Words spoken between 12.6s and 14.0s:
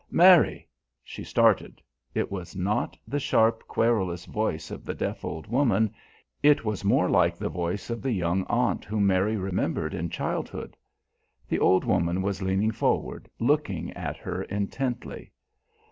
forward, looking